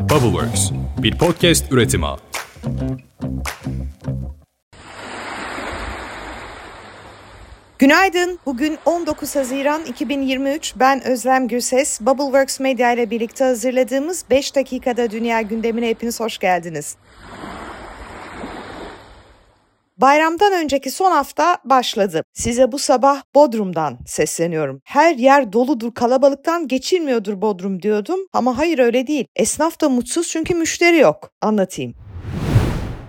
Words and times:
Bubbleworks, 0.00 0.70
bir 0.98 1.18
podcast 1.18 1.72
üretimi. 1.72 2.06
Günaydın. 7.78 8.38
Bugün 8.46 8.78
19 8.84 9.36
Haziran 9.36 9.84
2023. 9.84 10.74
Ben 10.76 11.04
Özlem 11.04 11.48
Gürses. 11.48 12.00
Bubbleworks 12.00 12.60
Media 12.60 12.92
ile 12.92 13.10
birlikte 13.10 13.44
hazırladığımız 13.44 14.24
5 14.30 14.56
dakikada 14.56 15.10
dünya 15.10 15.40
gündemine 15.40 15.88
hepiniz 15.88 16.20
hoş 16.20 16.38
geldiniz. 16.38 16.96
Bayramdan 20.00 20.52
önceki 20.52 20.90
son 20.90 21.10
hafta 21.10 21.58
başladı. 21.64 22.24
Size 22.32 22.72
bu 22.72 22.78
sabah 22.78 23.22
Bodrum'dan 23.34 23.98
sesleniyorum. 24.06 24.80
Her 24.84 25.14
yer 25.14 25.52
doludur, 25.52 25.94
kalabalıktan 25.94 26.68
geçilmiyordur 26.68 27.42
Bodrum 27.42 27.82
diyordum 27.82 28.20
ama 28.32 28.58
hayır 28.58 28.78
öyle 28.78 29.06
değil. 29.06 29.26
Esnaf 29.36 29.80
da 29.80 29.88
mutsuz 29.88 30.28
çünkü 30.28 30.54
müşteri 30.54 30.98
yok. 30.98 31.30
Anlatayım. 31.40 31.94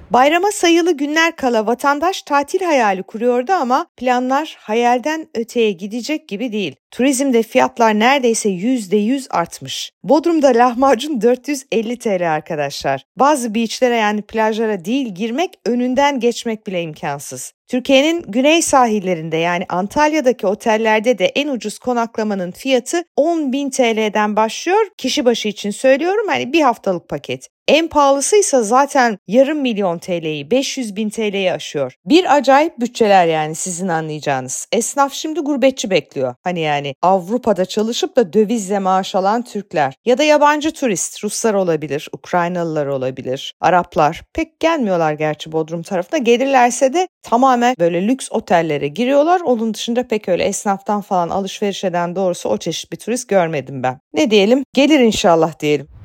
Bayrama 0.10 0.52
sayılı 0.52 0.92
günler 0.98 1.36
kala 1.36 1.68
vatandaş 1.68 2.22
tatil 2.22 2.62
hayali 2.62 3.04
kuruyordu 3.04 3.52
ama 3.54 3.86
planlar 3.98 4.58
hayalden 4.60 5.28
öteye 5.36 5.72
gidecek 5.72 6.30
gibi 6.30 6.52
değil. 6.52 6.76
Turizmde 6.92 7.44
fiyatlar 7.44 8.00
neredeyse 8.00 8.50
%100 8.50 9.28
artmış. 9.30 9.92
Bodrum'da 10.04 10.48
lahmacun 10.48 11.22
450 11.22 12.00
TL 12.00 12.34
arkadaşlar. 12.34 13.04
Bazı 13.20 13.56
beachlere 13.56 13.96
yani 13.96 14.22
plajlara 14.22 14.86
değil 14.86 15.16
girmek 15.16 15.50
önünden 15.66 16.20
geçmek 16.20 16.68
bile 16.68 16.82
imkansız. 16.82 17.54
Türkiye'nin 17.68 18.24
güney 18.28 18.62
sahillerinde 18.62 19.38
yani 19.38 19.66
Antalya'daki 19.70 20.48
otellerde 20.48 21.18
de 21.18 21.26
en 21.26 21.48
ucuz 21.48 21.80
konaklamanın 21.80 22.52
fiyatı 22.52 23.04
10.000 23.18 23.72
TL'den 23.72 24.36
başlıyor. 24.36 24.88
Kişi 24.98 25.26
başı 25.26 25.48
için 25.48 25.72
söylüyorum 25.72 26.28
hani 26.28 26.54
bir 26.54 26.62
haftalık 26.62 27.10
paket. 27.10 27.48
En 27.68 27.88
pahalısıysa 27.88 28.64
zaten 28.64 29.18
yarım 29.28 29.62
milyon 29.62 29.98
TL'yi 29.98 30.52
500 30.52 30.96
bin 30.96 31.10
TL'yi 31.10 31.52
aşıyor. 31.52 31.94
Bir 32.06 32.36
acayip 32.36 32.80
bütçeler 32.80 33.28
yani 33.28 33.56
sizin 33.56 33.88
anlayacağınız. 33.88 34.68
Esnaf 34.72 35.14
şimdi 35.14 35.40
gurbetçi 35.40 35.90
bekliyor. 35.90 36.36
Hani 36.44 36.60
yani 36.60 36.81
Avrupa'da 37.02 37.66
çalışıp 37.66 38.16
da 38.16 38.34
dövizle 38.34 38.80
maaş 38.80 39.16
alan 39.16 39.42
Türkler 39.42 39.94
ya 40.06 40.18
da 40.18 40.24
yabancı 40.24 40.72
turist 40.72 41.24
Ruslar 41.24 41.54
olabilir, 41.54 42.10
Ukraynalılar 42.12 42.86
olabilir, 42.86 43.54
Araplar. 43.62 44.22
Pek 44.34 44.60
gelmiyorlar 44.60 45.14
gerçi 45.14 45.52
Bodrum 45.52 45.84
tarafına. 45.84 46.20
Gelirlerse 46.20 46.94
de 46.94 47.08
tamamen 47.24 47.76
böyle 47.80 48.08
lüks 48.08 48.32
otellere 48.32 48.88
giriyorlar. 48.88 49.42
Onun 49.42 49.74
dışında 49.74 50.08
pek 50.08 50.30
öyle 50.30 50.44
esnaftan 50.44 51.02
falan 51.02 51.30
alışveriş 51.30 51.84
eden 51.84 52.16
doğrusu 52.16 52.50
o 52.50 52.58
çeşit 52.58 52.92
bir 52.92 52.98
turist 52.98 53.30
görmedim 53.30 53.84
ben. 53.84 54.00
Ne 54.14 54.32
diyelim? 54.32 54.64
Gelir 54.74 55.00
inşallah 55.00 55.60
diyelim. 55.60 56.01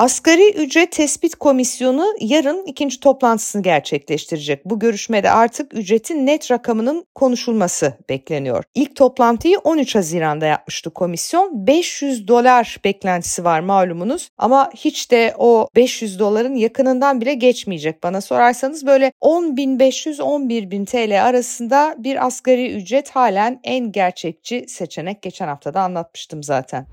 Asgari 0.00 0.50
ücret 0.50 0.92
tespit 0.92 1.34
komisyonu 1.34 2.06
yarın 2.20 2.66
ikinci 2.66 3.00
toplantısını 3.00 3.62
gerçekleştirecek. 3.62 4.64
Bu 4.64 4.78
görüşmede 4.78 5.30
artık 5.30 5.74
ücretin 5.74 6.26
net 6.26 6.50
rakamının 6.50 7.04
konuşulması 7.14 7.94
bekleniyor. 8.08 8.64
İlk 8.74 8.96
toplantıyı 8.96 9.58
13 9.58 9.94
Haziran'da 9.94 10.46
yapmıştı 10.46 10.90
komisyon. 10.90 11.66
500 11.66 12.28
dolar 12.28 12.76
beklentisi 12.84 13.44
var 13.44 13.60
malumunuz 13.60 14.28
ama 14.38 14.70
hiç 14.76 15.10
de 15.10 15.34
o 15.38 15.68
500 15.76 16.18
doların 16.18 16.54
yakınından 16.54 17.20
bile 17.20 17.34
geçmeyecek. 17.34 18.02
Bana 18.02 18.20
sorarsanız 18.20 18.86
böyle 18.86 19.12
10.500-11.000 19.22 20.86
TL 20.86 21.24
arasında 21.24 21.94
bir 21.98 22.26
asgari 22.26 22.74
ücret 22.74 23.10
halen 23.10 23.60
en 23.64 23.92
gerçekçi 23.92 24.64
seçenek. 24.68 25.22
Geçen 25.22 25.48
hafta 25.48 25.74
da 25.74 25.80
anlatmıştım 25.80 26.42
zaten. 26.42 26.86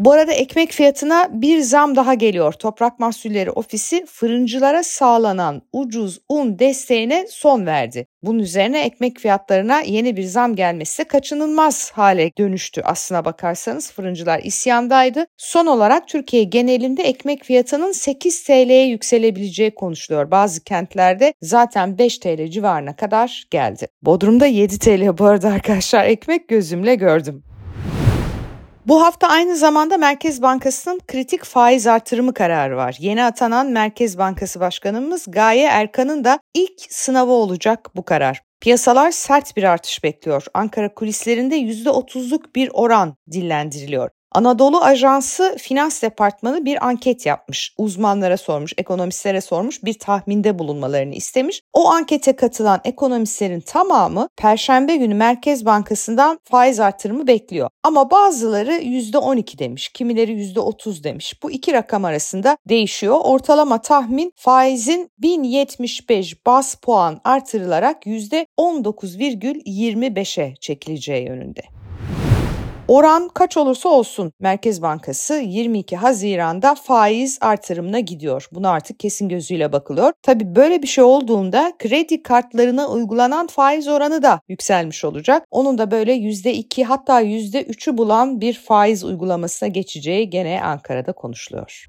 Bu 0.00 0.12
arada 0.12 0.32
ekmek 0.32 0.72
fiyatına 0.72 1.28
bir 1.32 1.60
zam 1.60 1.96
daha 1.96 2.14
geliyor. 2.14 2.52
Toprak 2.52 2.98
Mahsulleri 2.98 3.50
Ofisi 3.50 4.06
fırıncılara 4.06 4.82
sağlanan 4.82 5.62
ucuz 5.72 6.18
un 6.28 6.58
desteğine 6.58 7.26
son 7.30 7.66
verdi. 7.66 8.06
Bunun 8.22 8.38
üzerine 8.38 8.84
ekmek 8.84 9.18
fiyatlarına 9.18 9.80
yeni 9.80 10.16
bir 10.16 10.22
zam 10.22 10.56
gelmesi 10.56 11.04
kaçınılmaz 11.04 11.90
hale 11.90 12.30
dönüştü. 12.38 12.82
Aslına 12.84 13.24
bakarsanız 13.24 13.92
fırıncılar 13.92 14.40
isyandaydı. 14.44 15.26
Son 15.36 15.66
olarak 15.66 16.08
Türkiye 16.08 16.44
genelinde 16.44 17.02
ekmek 17.02 17.44
fiyatının 17.44 17.92
8 17.92 18.44
TL'ye 18.44 18.86
yükselebileceği 18.86 19.74
konuşuluyor. 19.74 20.30
Bazı 20.30 20.64
kentlerde 20.64 21.34
zaten 21.42 21.98
5 21.98 22.18
TL 22.18 22.50
civarına 22.50 22.96
kadar 22.96 23.44
geldi. 23.50 23.86
Bodrum'da 24.02 24.46
7 24.46 24.78
TL 24.78 25.18
bu 25.18 25.24
arada 25.24 25.48
arkadaşlar 25.48 26.04
ekmek 26.04 26.48
gözümle 26.48 26.94
gördüm. 26.94 27.44
Bu 28.86 29.02
hafta 29.02 29.28
aynı 29.28 29.56
zamanda 29.56 29.96
Merkez 29.96 30.42
Bankası'nın 30.42 31.00
kritik 31.08 31.44
faiz 31.44 31.86
artırımı 31.86 32.34
kararı 32.34 32.76
var. 32.76 32.96
Yeni 32.98 33.24
atanan 33.24 33.66
Merkez 33.66 34.18
Bankası 34.18 34.60
Başkanımız 34.60 35.24
Gaye 35.28 35.66
Erkan'ın 35.66 36.24
da 36.24 36.40
ilk 36.54 36.80
sınavı 36.88 37.32
olacak 37.32 37.90
bu 37.96 38.04
karar. 38.04 38.42
Piyasalar 38.60 39.10
sert 39.10 39.56
bir 39.56 39.62
artış 39.64 40.04
bekliyor. 40.04 40.44
Ankara 40.54 40.94
kulislerinde 40.94 41.58
%30'luk 41.58 42.54
bir 42.54 42.70
oran 42.72 43.16
dillendiriliyor. 43.32 44.10
Anadolu 44.32 44.80
Ajansı 44.80 45.56
Finans 45.58 46.02
Departmanı 46.02 46.64
bir 46.64 46.86
anket 46.86 47.26
yapmış. 47.26 47.74
Uzmanlara 47.78 48.36
sormuş, 48.36 48.72
ekonomistlere 48.78 49.40
sormuş, 49.40 49.84
bir 49.84 49.98
tahminde 49.98 50.58
bulunmalarını 50.58 51.14
istemiş. 51.14 51.62
O 51.72 51.90
ankete 51.90 52.36
katılan 52.36 52.80
ekonomistlerin 52.84 53.60
tamamı 53.60 54.28
Perşembe 54.36 54.96
günü 54.96 55.14
Merkez 55.14 55.64
Bankası'ndan 55.64 56.38
faiz 56.44 56.80
artırımı 56.80 57.26
bekliyor. 57.26 57.70
Ama 57.82 58.10
bazıları 58.10 58.72
%12 58.72 59.58
demiş, 59.58 59.88
kimileri 59.88 60.32
%30 60.32 61.04
demiş. 61.04 61.42
Bu 61.42 61.50
iki 61.50 61.72
rakam 61.72 62.04
arasında 62.04 62.56
değişiyor. 62.68 63.16
Ortalama 63.22 63.82
tahmin 63.82 64.32
faizin 64.36 65.10
1075 65.18 66.46
bas 66.46 66.74
puan 66.74 67.20
artırılarak 67.24 68.06
%19,25'e 68.06 70.54
çekileceği 70.60 71.26
yönünde. 71.26 71.79
Oran 72.90 73.28
kaç 73.28 73.56
olursa 73.56 73.88
olsun 73.88 74.32
Merkez 74.40 74.82
Bankası 74.82 75.34
22 75.34 75.96
Haziran'da 75.96 76.74
faiz 76.74 77.38
artırımına 77.40 78.00
gidiyor. 78.00 78.48
Buna 78.52 78.70
artık 78.70 79.00
kesin 79.00 79.28
gözüyle 79.28 79.72
bakılıyor. 79.72 80.12
Tabi 80.22 80.56
böyle 80.56 80.82
bir 80.82 80.86
şey 80.86 81.04
olduğunda 81.04 81.72
kredi 81.78 82.22
kartlarına 82.22 82.88
uygulanan 82.88 83.46
faiz 83.46 83.88
oranı 83.88 84.22
da 84.22 84.40
yükselmiş 84.48 85.04
olacak. 85.04 85.44
Onun 85.50 85.78
da 85.78 85.90
böyle 85.90 86.12
%2 86.14 86.84
hatta 86.84 87.22
%3'ü 87.22 87.98
bulan 87.98 88.40
bir 88.40 88.54
faiz 88.54 89.04
uygulamasına 89.04 89.68
geçeceği 89.68 90.30
gene 90.30 90.62
Ankara'da 90.62 91.12
konuşuluyor. 91.12 91.86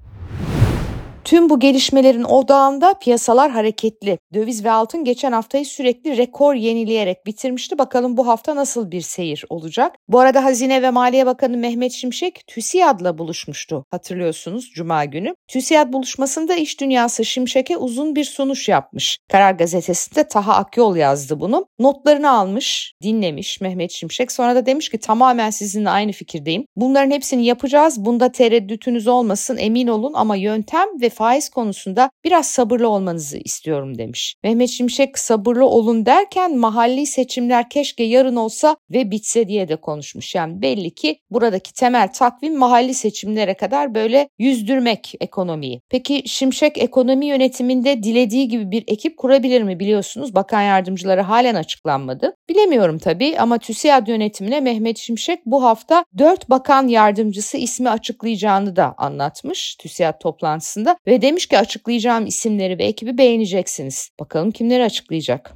Tüm 1.32 1.50
bu 1.50 1.60
gelişmelerin 1.60 2.24
odağında 2.24 2.94
piyasalar 2.94 3.50
hareketli. 3.50 4.18
Döviz 4.34 4.64
ve 4.64 4.70
altın 4.70 5.04
geçen 5.04 5.32
haftayı 5.32 5.66
sürekli 5.66 6.16
rekor 6.16 6.54
yenileyerek 6.54 7.26
bitirmişti. 7.26 7.78
Bakalım 7.78 8.16
bu 8.16 8.26
hafta 8.26 8.56
nasıl 8.56 8.90
bir 8.90 9.00
seyir 9.00 9.44
olacak? 9.48 9.94
Bu 10.08 10.20
arada 10.20 10.44
Hazine 10.44 10.82
ve 10.82 10.90
Maliye 10.90 11.26
Bakanı 11.26 11.56
Mehmet 11.56 11.92
Şimşek 11.92 12.40
TÜSİAD'la 12.46 13.18
buluşmuştu 13.18 13.84
hatırlıyorsunuz 13.90 14.70
Cuma 14.74 15.04
günü. 15.04 15.34
TÜSİAD 15.48 15.92
buluşmasında 15.92 16.54
iş 16.54 16.80
dünyası 16.80 17.24
Şimşek'e 17.24 17.76
uzun 17.76 18.16
bir 18.16 18.24
sunuş 18.24 18.68
yapmış. 18.68 19.18
Karar 19.30 19.52
Gazetesi'nde 19.52 20.28
Taha 20.28 20.54
Akyol 20.54 20.96
yazdı 20.96 21.40
bunu. 21.40 21.66
Notlarını 21.78 22.30
almış, 22.30 22.94
dinlemiş 23.02 23.60
Mehmet 23.60 23.90
Şimşek. 23.90 24.32
Sonra 24.32 24.54
da 24.54 24.66
demiş 24.66 24.88
ki 24.88 24.98
tamamen 24.98 25.50
sizinle 25.50 25.90
aynı 25.90 26.12
fikirdeyim. 26.12 26.64
Bunların 26.76 27.10
hepsini 27.10 27.44
yapacağız. 27.44 28.04
Bunda 28.04 28.32
tereddütünüz 28.32 29.06
olmasın 29.06 29.56
emin 29.56 29.86
olun 29.86 30.12
ama 30.14 30.36
yöntem 30.36 30.88
ve 31.00 31.08
faiz 31.22 31.48
konusunda 31.48 32.10
biraz 32.24 32.46
sabırlı 32.46 32.88
olmanızı 32.88 33.38
istiyorum 33.38 33.98
demiş. 33.98 34.34
Mehmet 34.44 34.70
Şimşek 34.70 35.18
sabırlı 35.18 35.66
olun 35.66 36.06
derken 36.06 36.56
mahalli 36.58 37.06
seçimler 37.06 37.68
keşke 37.70 38.04
yarın 38.04 38.36
olsa 38.36 38.76
ve 38.90 39.10
bitse 39.10 39.48
diye 39.48 39.68
de 39.68 39.76
konuşmuş. 39.76 40.34
Yani 40.34 40.62
belli 40.62 40.94
ki 40.94 41.18
buradaki 41.30 41.74
temel 41.74 42.12
takvim 42.12 42.58
mahalli 42.58 42.94
seçimlere 42.94 43.54
kadar 43.54 43.94
böyle 43.94 44.28
yüzdürmek 44.38 45.14
ekonomiyi. 45.20 45.80
Peki 45.90 46.22
Şimşek 46.26 46.78
ekonomi 46.78 47.26
yönetiminde 47.26 48.02
dilediği 48.02 48.48
gibi 48.48 48.70
bir 48.70 48.84
ekip 48.86 49.16
kurabilir 49.16 49.62
mi 49.62 49.80
biliyorsunuz? 49.80 50.34
Bakan 50.34 50.62
yardımcıları 50.62 51.20
halen 51.20 51.54
açıklanmadı. 51.54 52.34
Bilemiyorum 52.48 52.98
tabii 52.98 53.38
ama 53.38 53.58
TÜSİAD 53.58 54.06
yönetimine 54.06 54.60
Mehmet 54.60 54.98
Şimşek 54.98 55.46
bu 55.46 55.64
hafta 55.64 56.04
4 56.18 56.50
bakan 56.50 56.88
yardımcısı 56.88 57.56
ismi 57.56 57.90
açıklayacağını 57.90 58.76
da 58.76 58.94
anlatmış 58.98 59.76
TÜSİAD 59.76 60.20
toplantısında 60.20 60.96
ve 61.06 61.11
demiş 61.20 61.46
ki 61.46 61.58
açıklayacağım 61.58 62.26
isimleri 62.26 62.78
ve 62.78 62.84
ekibi 62.84 63.18
beğeneceksiniz. 63.18 64.10
Bakalım 64.20 64.50
kimleri 64.50 64.82
açıklayacak. 64.82 65.54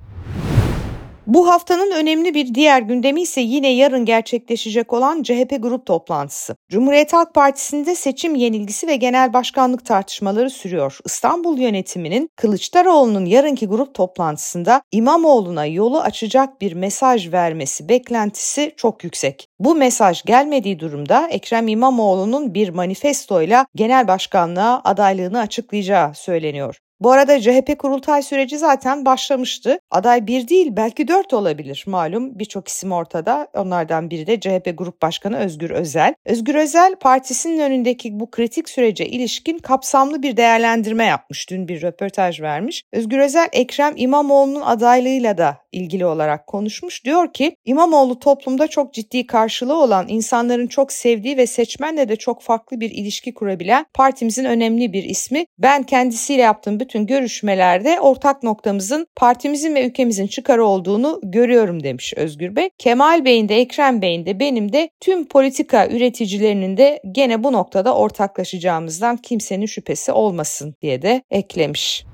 Bu 1.26 1.48
haftanın 1.48 1.90
önemli 1.90 2.34
bir 2.34 2.54
diğer 2.54 2.82
gündemi 2.82 3.22
ise 3.22 3.40
yine 3.40 3.68
yarın 3.72 4.04
gerçekleşecek 4.04 4.92
olan 4.92 5.22
CHP 5.22 5.56
grup 5.58 5.86
toplantısı. 5.86 6.56
Cumhuriyet 6.70 7.12
Halk 7.12 7.34
Partisi'nde 7.34 7.94
seçim 7.94 8.34
yenilgisi 8.34 8.86
ve 8.86 8.96
genel 8.96 9.32
başkanlık 9.32 9.86
tartışmaları 9.86 10.50
sürüyor. 10.50 10.98
İstanbul 11.04 11.58
yönetiminin 11.58 12.28
Kılıçdaroğlu'nun 12.36 13.24
yarınki 13.24 13.66
grup 13.66 13.94
toplantısında 13.94 14.82
İmamoğlu'na 14.92 15.66
yolu 15.66 16.00
açacak 16.00 16.60
bir 16.60 16.72
mesaj 16.72 17.32
vermesi 17.32 17.88
beklentisi 17.88 18.72
çok 18.76 19.04
yüksek. 19.04 19.48
Bu 19.58 19.74
mesaj 19.74 20.22
gelmediği 20.22 20.80
durumda 20.80 21.28
Ekrem 21.30 21.68
İmamoğlu'nun 21.68 22.54
bir 22.54 22.68
manifestoyla 22.68 23.66
genel 23.74 24.08
başkanlığa 24.08 24.80
adaylığını 24.84 25.40
açıklayacağı 25.40 26.14
söyleniyor. 26.14 26.76
Bu 27.00 27.12
arada 27.12 27.40
CHP 27.40 27.78
kurultay 27.78 28.22
süreci 28.22 28.58
zaten 28.58 29.04
başlamıştı. 29.04 29.78
Aday 29.90 30.26
bir 30.26 30.48
değil 30.48 30.68
belki 30.70 31.08
dört 31.08 31.32
olabilir 31.32 31.84
malum 31.86 32.38
birçok 32.38 32.68
isim 32.68 32.92
ortada. 32.92 33.48
Onlardan 33.54 34.10
biri 34.10 34.26
de 34.26 34.40
CHP 34.40 34.78
Grup 34.78 35.02
Başkanı 35.02 35.38
Özgür 35.38 35.70
Özel. 35.70 36.14
Özgür 36.24 36.54
Özel 36.54 36.96
partisinin 36.96 37.58
önündeki 37.58 38.20
bu 38.20 38.30
kritik 38.30 38.68
sürece 38.68 39.06
ilişkin 39.06 39.58
kapsamlı 39.58 40.22
bir 40.22 40.36
değerlendirme 40.36 41.04
yapmış. 41.04 41.50
Dün 41.50 41.68
bir 41.68 41.82
röportaj 41.82 42.40
vermiş. 42.40 42.82
Özgür 42.92 43.18
Özel 43.18 43.48
Ekrem 43.52 43.92
İmamoğlu'nun 43.96 44.60
adaylığıyla 44.60 45.38
da 45.38 45.58
ilgili 45.72 46.06
olarak 46.06 46.46
konuşmuş. 46.46 47.04
Diyor 47.04 47.32
ki 47.32 47.56
İmamoğlu 47.64 48.18
toplumda 48.18 48.68
çok 48.68 48.94
ciddi 48.94 49.26
karşılığı 49.26 49.82
olan 49.82 50.08
insanların 50.08 50.66
çok 50.66 50.92
sevdiği 50.92 51.36
ve 51.36 51.46
seçmenle 51.46 52.08
de 52.08 52.16
çok 52.16 52.42
farklı 52.42 52.80
bir 52.80 52.90
ilişki 52.90 53.34
kurabilen 53.34 53.86
partimizin 53.94 54.44
önemli 54.44 54.92
bir 54.92 55.04
ismi. 55.04 55.46
Ben 55.58 55.82
kendisiyle 55.82 56.42
yaptığım 56.42 56.80
bütün 56.80 57.06
görüşmelerde 57.06 58.00
ortak 58.00 58.42
noktamızın 58.42 59.06
partimizin 59.16 59.75
ve 59.76 59.86
ülkemizin 59.86 60.26
çıkarı 60.26 60.64
olduğunu 60.64 61.20
görüyorum 61.22 61.82
demiş 61.82 62.14
Özgür 62.16 62.56
Bey. 62.56 62.70
Kemal 62.78 63.24
Bey'in 63.24 63.48
de 63.48 63.56
Ekrem 63.56 64.02
Bey'in 64.02 64.26
de 64.26 64.40
benim 64.40 64.72
de 64.72 64.90
tüm 65.00 65.28
politika 65.28 65.88
üreticilerinin 65.88 66.76
de 66.76 67.00
gene 67.12 67.44
bu 67.44 67.52
noktada 67.52 67.94
ortaklaşacağımızdan 67.94 69.16
kimsenin 69.16 69.66
şüphesi 69.66 70.12
olmasın 70.12 70.74
diye 70.82 71.02
de 71.02 71.22
eklemiş. 71.30 72.04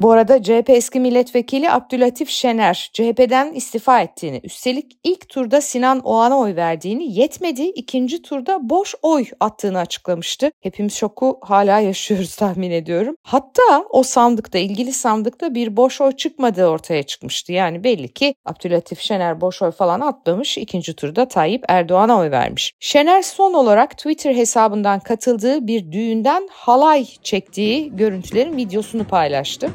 Bu 0.00 0.10
arada 0.12 0.42
CHP 0.42 0.70
eski 0.70 1.00
milletvekili 1.00 1.70
Abdülatif 1.70 2.28
Şener 2.28 2.90
CHP'den 2.92 3.52
istifa 3.52 4.00
ettiğini, 4.00 4.40
üstelik 4.44 4.98
ilk 5.04 5.28
turda 5.28 5.60
Sinan 5.60 6.00
Oğan'a 6.00 6.38
oy 6.38 6.56
verdiğini, 6.56 7.18
yetmedi 7.18 7.62
ikinci 7.62 8.22
turda 8.22 8.58
boş 8.68 8.94
oy 9.02 9.24
attığını 9.40 9.78
açıklamıştı. 9.78 10.50
Hepimiz 10.60 10.94
şoku 10.94 11.38
hala 11.42 11.80
yaşıyoruz 11.86 12.36
tahmin 12.36 12.70
ediyorum. 12.70 13.16
Hatta 13.22 13.84
o 13.90 14.02
sandıkta, 14.02 14.58
ilgili 14.58 14.92
sandıkta 14.92 15.54
bir 15.54 15.76
boş 15.76 16.00
oy 16.00 16.12
çıkmadığı 16.12 16.66
ortaya 16.66 17.02
çıkmıştı. 17.02 17.52
Yani 17.52 17.84
belli 17.84 18.08
ki 18.08 18.34
Abdülatif 18.44 19.00
Şener 19.00 19.40
boş 19.40 19.62
oy 19.62 19.70
falan 19.70 20.00
atmamış, 20.00 20.58
ikinci 20.58 20.96
turda 20.96 21.28
Tayyip 21.28 21.64
Erdoğan'a 21.68 22.18
oy 22.18 22.30
vermiş. 22.30 22.72
Şener 22.80 23.22
son 23.22 23.52
olarak 23.52 23.98
Twitter 23.98 24.34
hesabından 24.34 25.00
katıldığı 25.00 25.66
bir 25.66 25.92
düğünden 25.92 26.48
halay 26.52 27.06
çektiği 27.22 27.96
görüntülerin 27.96 28.56
videosunu 28.56 29.04
paylaştı. 29.04 29.70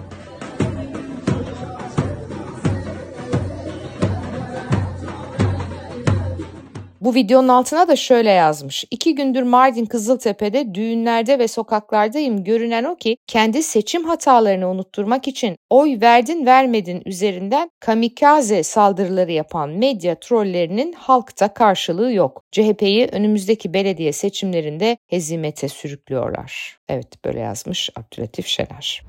Bu 7.01 7.15
videonun 7.15 7.47
altına 7.47 7.87
da 7.87 7.95
şöyle 7.95 8.29
yazmış. 8.29 8.85
İki 8.91 9.15
gündür 9.15 9.43
Mardin 9.43 9.85
Kızıltepe'de 9.85 10.75
düğünlerde 10.75 11.39
ve 11.39 11.47
sokaklardayım. 11.47 12.43
Görünen 12.43 12.83
o 12.83 12.95
ki 12.95 13.17
kendi 13.27 13.63
seçim 13.63 14.03
hatalarını 14.03 14.69
unutturmak 14.69 15.27
için 15.27 15.55
oy 15.69 16.01
verdin 16.01 16.45
vermedin 16.45 17.01
üzerinden 17.05 17.69
kamikaze 17.79 18.63
saldırıları 18.63 19.31
yapan 19.31 19.69
medya 19.69 20.15
trollerinin 20.15 20.93
halkta 20.93 21.53
karşılığı 21.53 22.13
yok. 22.13 22.43
CHP'yi 22.51 23.07
önümüzdeki 23.11 23.73
belediye 23.73 24.13
seçimlerinde 24.13 24.97
hezimete 25.07 25.67
sürüklüyorlar. 25.67 26.77
Evet 26.89 27.25
böyle 27.25 27.39
yazmış 27.39 27.89
Abdülatif 27.95 28.47
Şener. 28.47 29.03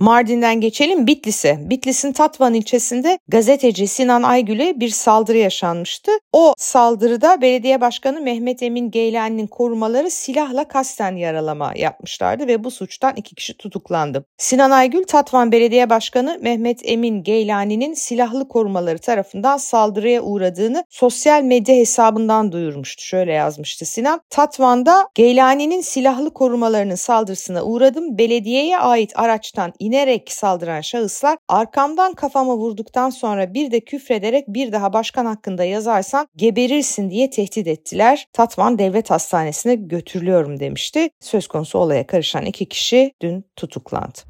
Mardin'den 0.00 0.60
geçelim 0.60 1.06
Bitlis'e. 1.06 1.58
Bitlis'in 1.70 2.12
Tatvan 2.12 2.54
ilçesinde 2.54 3.18
gazeteci 3.28 3.86
Sinan 3.86 4.22
Aygül'e 4.22 4.80
bir 4.80 4.88
saldırı 4.88 5.38
yaşanmıştı. 5.38 6.10
O 6.32 6.54
saldırıda 6.58 7.40
belediye 7.40 7.80
başkanı 7.80 8.20
Mehmet 8.20 8.62
Emin 8.62 8.90
Geylani'nin 8.90 9.46
korumaları 9.46 10.10
silahla 10.10 10.68
kasten 10.68 11.16
yaralama 11.16 11.72
yapmışlardı 11.76 12.46
ve 12.46 12.64
bu 12.64 12.70
suçtan 12.70 13.12
iki 13.16 13.34
kişi 13.34 13.56
tutuklandı. 13.56 14.24
Sinan 14.36 14.70
Aygül 14.70 15.04
Tatvan 15.04 15.52
Belediye 15.52 15.90
Başkanı 15.90 16.38
Mehmet 16.42 16.80
Emin 16.84 17.22
Geylani'nin 17.22 17.94
silahlı 17.94 18.48
korumaları 18.48 18.98
tarafından 18.98 19.56
saldırıya 19.56 20.22
uğradığını 20.22 20.84
sosyal 20.90 21.42
medya 21.42 21.74
hesabından 21.74 22.52
duyurmuştu. 22.52 23.04
Şöyle 23.04 23.32
yazmıştı 23.32 23.86
Sinan. 23.86 24.20
Tatvan'da 24.30 25.08
Geylani'nin 25.14 25.80
silahlı 25.80 26.34
korumalarının 26.34 26.94
saldırısına 26.94 27.62
uğradım. 27.64 28.18
Belediyeye 28.18 28.78
ait 28.78 29.12
araçtan 29.14 29.72
inerek 29.88 30.32
saldıran 30.32 30.80
şahıslar 30.80 31.38
arkamdan 31.48 32.12
kafama 32.12 32.56
vurduktan 32.56 33.10
sonra 33.10 33.54
bir 33.54 33.70
de 33.70 33.80
küfrederek 33.80 34.48
bir 34.48 34.72
daha 34.72 34.92
başkan 34.92 35.26
hakkında 35.26 35.64
yazarsan 35.64 36.28
geberirsin 36.36 37.10
diye 37.10 37.30
tehdit 37.30 37.66
ettiler. 37.66 38.26
Tatvan 38.32 38.78
Devlet 38.78 39.10
Hastanesi'ne 39.10 39.74
götürülüyorum 39.74 40.60
demişti. 40.60 41.10
Söz 41.20 41.48
konusu 41.48 41.78
olaya 41.78 42.06
karışan 42.06 42.44
iki 42.44 42.68
kişi 42.68 43.12
dün 43.22 43.44
tutuklandı. 43.56 44.27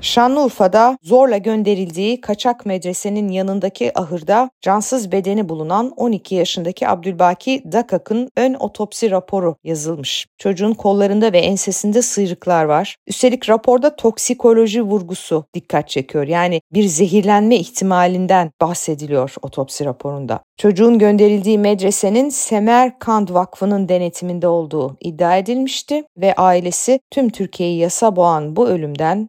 Şanlıurfa'da 0.00 0.98
zorla 1.02 1.36
gönderildiği 1.36 2.20
kaçak 2.20 2.66
medresenin 2.66 3.28
yanındaki 3.28 3.98
ahırda 3.98 4.50
cansız 4.60 5.12
bedeni 5.12 5.48
bulunan 5.48 5.92
12 5.96 6.34
yaşındaki 6.34 6.88
Abdülbaki 6.88 7.62
Dakak'ın 7.72 8.30
ön 8.36 8.54
otopsi 8.54 9.10
raporu 9.10 9.56
yazılmış. 9.64 10.26
Çocuğun 10.38 10.74
kollarında 10.74 11.32
ve 11.32 11.38
ensesinde 11.38 12.02
sıyrıklar 12.02 12.64
var. 12.64 12.96
Üstelik 13.06 13.48
raporda 13.48 13.96
toksikoloji 13.96 14.82
vurgusu 14.82 15.44
dikkat 15.54 15.88
çekiyor. 15.88 16.26
Yani 16.26 16.60
bir 16.72 16.84
zehirlenme 16.84 17.56
ihtimalinden 17.56 18.50
bahsediliyor 18.60 19.34
otopsi 19.42 19.84
raporunda. 19.84 20.40
Çocuğun 20.56 20.98
gönderildiği 20.98 21.58
medresenin 21.58 22.28
Semerkand 22.28 23.28
Vakfı'nın 23.30 23.88
denetiminde 23.88 24.48
olduğu 24.48 24.96
iddia 25.00 25.36
edilmişti 25.36 26.04
ve 26.16 26.34
ailesi 26.34 27.00
tüm 27.10 27.30
Türkiye'yi 27.30 27.78
yasa 27.78 28.16
boğan 28.16 28.56
bu 28.56 28.68
ölümden 28.68 29.28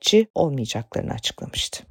şikayetçi 0.00 0.30
olmayacaklarını 0.34 1.12
açıklamıştı. 1.12 1.84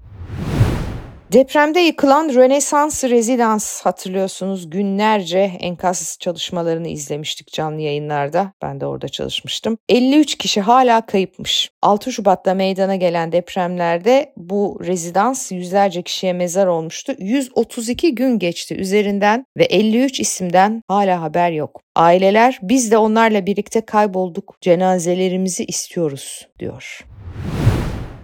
Depremde 1.32 1.80
yıkılan 1.80 2.30
Rönesans 2.30 3.04
Rezidans 3.04 3.82
hatırlıyorsunuz 3.82 4.70
günlerce 4.70 5.40
enkaz 5.60 6.18
çalışmalarını 6.20 6.88
izlemiştik 6.88 7.54
canlı 7.54 7.82
yayınlarda. 7.82 8.54
Ben 8.62 8.82
de 8.82 8.86
orada 8.86 9.08
çalışmıştım. 9.08 9.78
53 9.90 10.38
kişi 10.38 10.62
hala 10.62 11.06
kayıpmış. 11.06 11.72
6 11.82 12.12
Şubat'ta 12.12 12.54
meydana 12.54 12.96
gelen 12.96 13.32
depremlerde 13.32 14.34
bu 14.38 14.80
rezidans 14.86 15.52
yüzlerce 15.52 16.02
kişiye 16.02 16.34
mezar 16.34 16.68
olmuştu. 16.68 17.14
132 17.20 18.16
gün 18.16 18.40
geçti 18.40 18.76
üzerinden 18.76 19.46
ve 19.58 19.64
53 19.64 20.20
isimden 20.20 20.84
hala 20.88 21.22
haber 21.22 21.52
yok. 21.52 21.82
Aileler 21.96 22.60
biz 22.62 22.92
de 22.92 22.98
onlarla 22.98 23.46
birlikte 23.46 23.82
kaybolduk 23.82 24.57
cenazelerimizi 24.62 25.66
istiyoruz 25.66 26.48
diyor. 26.60 27.08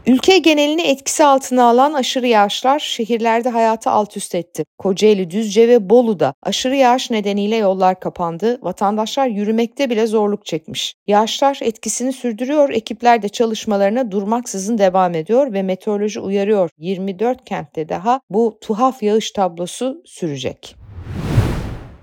Ülke 0.08 0.38
genelini 0.38 0.82
etkisi 0.82 1.26
altına 1.26 1.64
alan 1.64 1.94
aşırı 1.94 2.28
yağışlar 2.28 2.80
şehirlerde 2.80 3.50
hayatı 3.50 3.90
alt 3.90 4.18
üst 4.18 4.36
etti. 4.36 4.66
Kocaeli, 4.78 5.32
Düzce 5.32 5.68
ve 5.68 5.90
Bolu'da 5.90 6.34
aşırı 6.44 6.76
yağış 6.76 7.12
nedeniyle 7.12 7.56
yollar 7.56 8.00
kapandı. 8.00 8.60
Vatandaşlar 8.62 9.28
yürümekte 9.28 9.90
bile 9.90 10.08
zorluk 10.08 10.46
çekmiş. 10.46 10.96
Yağışlar 11.08 11.60
etkisini 11.62 12.14
sürdürüyor, 12.14 12.70
ekipler 12.70 13.22
de 13.22 13.30
çalışmalarına 13.30 14.12
durmaksızın 14.12 14.78
devam 14.78 15.16
ediyor 15.16 15.54
ve 15.54 15.64
meteoroloji 15.64 16.20
uyarıyor. 16.20 16.70
24 16.78 17.46
kentte 17.46 17.90
daha 17.90 18.22
bu 18.30 18.58
tuhaf 18.62 19.04
yağış 19.04 19.32
tablosu 19.32 20.02
sürecek. 20.06 20.85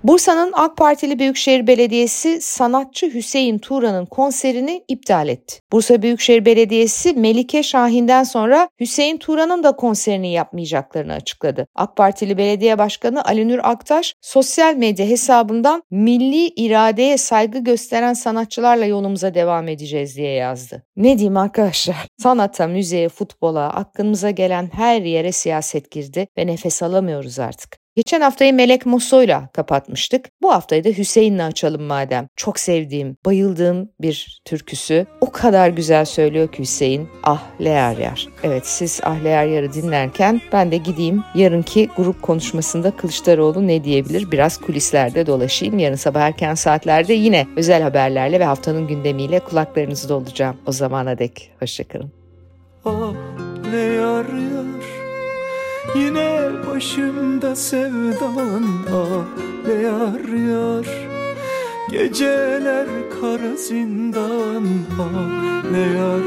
Bursa'nın 0.03 0.51
AK 0.55 0.77
Partili 0.77 1.19
Büyükşehir 1.19 1.67
Belediyesi 1.67 2.41
sanatçı 2.41 3.13
Hüseyin 3.13 3.57
Turan'ın 3.57 4.05
konserini 4.05 4.83
iptal 4.87 5.27
etti. 5.27 5.59
Bursa 5.71 6.01
Büyükşehir 6.01 6.45
Belediyesi 6.45 7.13
Melike 7.13 7.63
Şahin'den 7.63 8.23
sonra 8.23 8.69
Hüseyin 8.79 9.17
Turan'ın 9.17 9.63
da 9.63 9.75
konserini 9.75 10.31
yapmayacaklarını 10.31 11.13
açıkladı. 11.13 11.67
AK 11.75 11.97
Partili 11.97 12.37
Belediye 12.37 12.77
Başkanı 12.77 13.25
Alinur 13.25 13.59
Aktaş 13.63 14.13
sosyal 14.21 14.75
medya 14.75 15.05
hesabından 15.05 15.83
milli 15.91 16.47
iradeye 16.47 17.17
saygı 17.17 17.59
gösteren 17.59 18.13
sanatçılarla 18.13 18.85
yolumuza 18.85 19.33
devam 19.33 19.67
edeceğiz 19.67 20.17
diye 20.17 20.33
yazdı. 20.33 20.83
Ne 20.95 21.17
diyeyim 21.17 21.37
arkadaşlar? 21.37 22.07
Sanata, 22.17 22.67
müziğe, 22.67 23.09
futbola, 23.09 23.73
aklımıza 23.73 24.29
gelen 24.29 24.69
her 24.73 25.01
yere 25.01 25.31
siyaset 25.31 25.91
girdi 25.91 26.27
ve 26.37 26.47
nefes 26.47 26.83
alamıyoruz 26.83 27.39
artık. 27.39 27.82
Geçen 27.95 28.21
haftayı 28.21 28.53
Melek 28.53 28.85
Moso'yla 28.85 29.49
kapatmıştık. 29.53 30.25
Bu 30.41 30.53
haftayı 30.53 30.83
da 30.83 30.89
Hüseyin'le 30.89 31.39
açalım 31.39 31.83
madem. 31.83 32.27
Çok 32.35 32.59
sevdiğim, 32.59 33.17
bayıldığım 33.25 33.89
bir 34.01 34.41
türküsü. 34.45 35.05
O 35.21 35.31
kadar 35.31 35.69
güzel 35.69 36.05
söylüyor 36.05 36.51
ki 36.51 36.59
Hüseyin. 36.59 37.09
Ah 37.23 37.43
Leğer 37.61 37.97
Yar. 37.97 38.27
Evet 38.43 38.67
siz 38.67 38.99
Ah 39.03 39.23
Leğer 39.23 39.45
Yar'ı 39.45 39.73
dinlerken 39.73 40.41
ben 40.51 40.71
de 40.71 40.77
gideyim 40.77 41.23
yarınki 41.35 41.89
grup 41.97 42.21
konuşmasında 42.21 42.91
Kılıçdaroğlu 42.91 43.67
ne 43.67 43.83
diyebilir? 43.83 44.31
Biraz 44.31 44.57
kulislerde 44.57 45.27
dolaşayım. 45.27 45.79
Yarın 45.79 45.95
sabah 45.95 46.21
erken 46.21 46.55
saatlerde 46.55 47.13
yine 47.13 47.47
özel 47.55 47.81
haberlerle 47.81 48.39
ve 48.39 48.45
haftanın 48.45 48.87
gündemiyle 48.87 49.39
kulaklarınızda 49.39 50.15
olacağım. 50.15 50.57
O 50.65 50.71
zamana 50.71 51.17
dek. 51.17 51.51
Hoşçakalın. 51.59 52.11
Ah 52.85 53.13
yar 53.73 54.25
yar 54.25 54.72
Yine 55.95 56.51
başımda 56.67 57.55
sevdan 57.55 58.63
ne 59.67 59.73
yar 59.73 60.85
Geceler 61.91 62.87
kara 63.21 63.55
zindan 63.55 64.63
ne 65.71 65.79
yar 65.79 66.21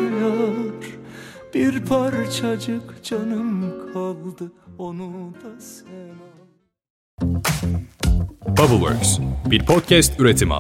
Bir 1.55 1.85
parçacık 1.85 3.05
canım 3.05 3.75
kaldı 3.93 4.53
onu 4.79 5.35
da 5.45 5.61
sen 5.61 6.17
Bubbleworks 8.57 9.19
bir 9.51 9.67
podcast 9.67 10.21
üretimi. 10.21 10.55